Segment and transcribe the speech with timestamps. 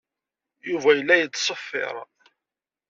[0.69, 1.95] Yuba yella yettṣeffir.